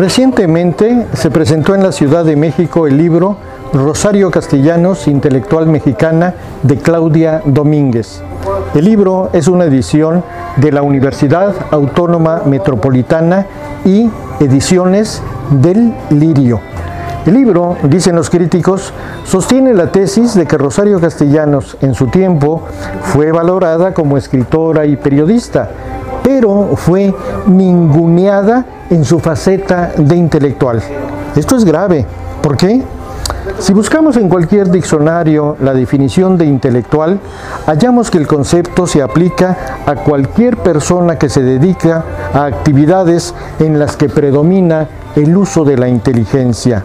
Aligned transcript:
Recientemente 0.00 1.08
se 1.12 1.30
presentó 1.30 1.74
en 1.74 1.82
la 1.82 1.92
Ciudad 1.92 2.24
de 2.24 2.34
México 2.34 2.86
el 2.86 2.96
libro 2.96 3.36
Rosario 3.74 4.30
Castellanos, 4.30 5.06
intelectual 5.06 5.66
mexicana, 5.66 6.32
de 6.62 6.78
Claudia 6.78 7.42
Domínguez. 7.44 8.22
El 8.74 8.86
libro 8.86 9.28
es 9.34 9.46
una 9.46 9.66
edición 9.66 10.24
de 10.56 10.72
la 10.72 10.80
Universidad 10.80 11.54
Autónoma 11.70 12.40
Metropolitana 12.46 13.44
y 13.84 14.08
Ediciones 14.40 15.20
del 15.50 15.92
Lirio. 16.08 16.62
El 17.26 17.34
libro, 17.34 17.76
dicen 17.82 18.16
los 18.16 18.30
críticos, 18.30 18.94
sostiene 19.24 19.74
la 19.74 19.92
tesis 19.92 20.34
de 20.34 20.46
que 20.46 20.56
Rosario 20.56 20.98
Castellanos 20.98 21.76
en 21.82 21.92
su 21.92 22.06
tiempo 22.06 22.62
fue 23.02 23.32
valorada 23.32 23.92
como 23.92 24.16
escritora 24.16 24.86
y 24.86 24.96
periodista, 24.96 25.68
pero 26.40 26.74
fue 26.74 27.14
ninguneada 27.48 28.64
en 28.88 29.04
su 29.04 29.20
faceta 29.20 29.92
de 29.98 30.16
intelectual. 30.16 30.80
Esto 31.36 31.54
es 31.54 31.66
grave. 31.66 32.06
¿Por 32.40 32.56
qué? 32.56 32.82
Si 33.58 33.74
buscamos 33.74 34.16
en 34.16 34.30
cualquier 34.30 34.70
diccionario 34.70 35.58
la 35.60 35.74
definición 35.74 36.38
de 36.38 36.46
intelectual, 36.46 37.20
hallamos 37.66 38.10
que 38.10 38.16
el 38.16 38.26
concepto 38.26 38.86
se 38.86 39.02
aplica 39.02 39.82
a 39.84 39.96
cualquier 39.96 40.56
persona 40.56 41.18
que 41.18 41.28
se 41.28 41.42
dedica 41.42 42.04
a 42.32 42.46
actividades 42.46 43.34
en 43.58 43.78
las 43.78 43.96
que 43.96 44.08
predomina 44.08 44.88
el 45.16 45.36
uso 45.36 45.66
de 45.66 45.76
la 45.76 45.88
inteligencia. 45.88 46.84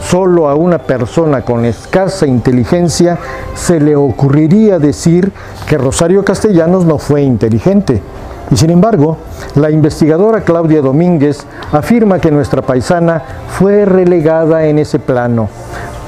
Solo 0.00 0.48
a 0.48 0.56
una 0.56 0.78
persona 0.78 1.42
con 1.42 1.64
escasa 1.64 2.26
inteligencia 2.26 3.18
se 3.54 3.78
le 3.78 3.94
ocurriría 3.94 4.80
decir 4.80 5.32
que 5.68 5.78
Rosario 5.78 6.24
Castellanos 6.24 6.84
no 6.84 6.98
fue 6.98 7.22
inteligente. 7.22 8.02
Y 8.50 8.56
sin 8.56 8.70
embargo, 8.70 9.16
la 9.54 9.70
investigadora 9.70 10.42
Claudia 10.42 10.80
Domínguez 10.80 11.44
afirma 11.72 12.20
que 12.20 12.30
nuestra 12.30 12.62
paisana 12.62 13.22
fue 13.48 13.84
relegada 13.84 14.66
en 14.66 14.78
ese 14.78 14.98
plano. 14.98 15.48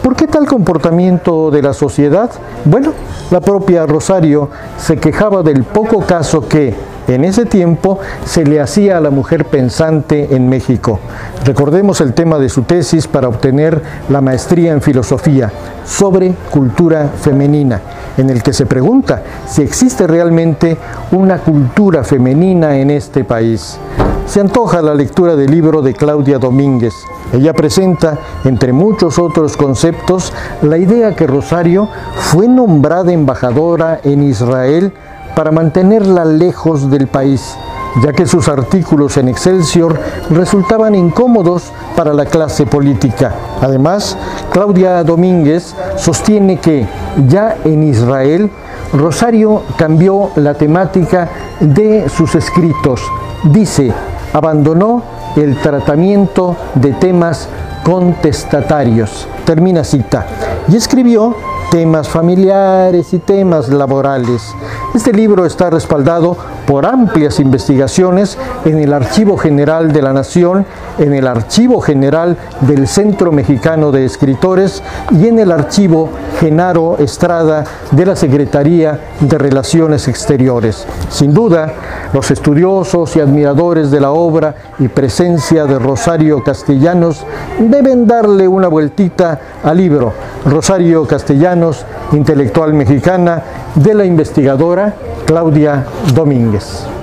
¿Por 0.02 0.14
qué 0.14 0.26
tal 0.26 0.46
comportamiento 0.46 1.50
de 1.50 1.60
la 1.60 1.72
sociedad? 1.72 2.30
Bueno, 2.64 2.92
la 3.30 3.40
propia 3.40 3.84
Rosario 3.84 4.48
se 4.78 4.96
quejaba 4.96 5.42
del 5.42 5.64
poco 5.64 6.00
caso 6.06 6.48
que, 6.48 6.74
en 7.08 7.24
ese 7.24 7.46
tiempo 7.46 7.98
se 8.24 8.44
le 8.44 8.60
hacía 8.60 8.98
a 8.98 9.00
la 9.00 9.10
mujer 9.10 9.46
pensante 9.46 10.34
en 10.36 10.48
México. 10.48 11.00
Recordemos 11.44 12.00
el 12.00 12.14
tema 12.14 12.38
de 12.38 12.48
su 12.48 12.62
tesis 12.62 13.08
para 13.08 13.28
obtener 13.28 13.82
la 14.08 14.20
maestría 14.20 14.72
en 14.72 14.82
filosofía 14.82 15.50
sobre 15.84 16.34
cultura 16.50 17.08
femenina, 17.20 17.80
en 18.18 18.30
el 18.30 18.42
que 18.42 18.52
se 18.52 18.66
pregunta 18.66 19.22
si 19.46 19.62
existe 19.62 20.06
realmente 20.06 20.76
una 21.12 21.38
cultura 21.38 22.04
femenina 22.04 22.76
en 22.76 22.90
este 22.90 23.24
país. 23.24 23.78
Se 24.26 24.40
antoja 24.40 24.82
la 24.82 24.94
lectura 24.94 25.36
del 25.36 25.50
libro 25.50 25.80
de 25.80 25.94
Claudia 25.94 26.38
Domínguez. 26.38 26.92
Ella 27.32 27.54
presenta, 27.54 28.18
entre 28.44 28.74
muchos 28.74 29.18
otros 29.18 29.56
conceptos, 29.56 30.34
la 30.60 30.76
idea 30.76 31.16
que 31.16 31.26
Rosario 31.26 31.88
fue 32.14 32.46
nombrada 32.46 33.10
embajadora 33.10 34.00
en 34.04 34.22
Israel 34.22 34.92
para 35.34 35.50
mantenerla 35.50 36.24
lejos 36.24 36.90
del 36.90 37.06
país, 37.06 37.56
ya 38.02 38.12
que 38.12 38.26
sus 38.26 38.48
artículos 38.48 39.16
en 39.16 39.28
Excelsior 39.28 39.98
resultaban 40.30 40.94
incómodos 40.94 41.72
para 41.96 42.12
la 42.12 42.26
clase 42.26 42.66
política. 42.66 43.32
Además, 43.62 44.16
Claudia 44.52 45.04
Domínguez 45.04 45.74
sostiene 45.96 46.58
que 46.58 46.86
ya 47.26 47.56
en 47.64 47.82
Israel, 47.82 48.50
Rosario 48.92 49.62
cambió 49.76 50.30
la 50.36 50.54
temática 50.54 51.28
de 51.60 52.08
sus 52.08 52.34
escritos. 52.34 53.02
Dice, 53.44 53.92
abandonó 54.32 55.02
el 55.36 55.56
tratamiento 55.60 56.56
de 56.74 56.92
temas 56.92 57.48
contestatarios. 57.84 59.26
Termina 59.44 59.84
cita. 59.84 60.26
Y 60.68 60.76
escribió 60.76 61.34
temas 61.70 62.08
familiares 62.08 63.12
y 63.12 63.18
temas 63.18 63.68
laborales. 63.68 64.54
Este 64.94 65.12
libro 65.12 65.44
está 65.44 65.70
respaldado 65.70 66.36
por 66.66 66.86
amplias 66.86 67.40
investigaciones 67.40 68.38
en 68.64 68.78
el 68.78 68.92
Archivo 68.92 69.36
General 69.36 69.92
de 69.92 70.02
la 70.02 70.12
Nación, 70.12 70.66
en 70.98 71.14
el 71.14 71.26
Archivo 71.26 71.80
General 71.80 72.36
del 72.62 72.88
Centro 72.88 73.32
Mexicano 73.32 73.92
de 73.92 74.04
Escritores 74.04 74.82
y 75.10 75.28
en 75.28 75.38
el 75.38 75.52
Archivo 75.52 76.10
Genaro 76.40 76.96
Estrada 76.98 77.64
de 77.90 78.06
la 78.06 78.16
Secretaría 78.16 79.00
de 79.20 79.38
Relaciones 79.38 80.08
Exteriores. 80.08 80.86
Sin 81.10 81.34
duda, 81.34 81.72
los 82.12 82.30
estudiosos 82.30 83.14
y 83.16 83.20
admiradores 83.20 83.90
de 83.90 84.00
la 84.00 84.12
obra 84.12 84.54
y 84.78 84.88
presencia 84.88 85.66
de 85.66 85.78
Rosario 85.78 86.42
Castellanos 86.42 87.24
deben 87.58 88.06
darle 88.06 88.48
una 88.48 88.68
vueltita 88.68 89.40
al 89.62 89.76
libro 89.76 90.12
Rosario 90.44 91.06
Castellanos, 91.06 91.84
intelectual 92.12 92.74
mexicana, 92.74 93.42
de 93.74 93.94
la 93.94 94.04
investigadora 94.04 94.94
Claudia 95.26 95.84
Domínguez. 96.14 96.97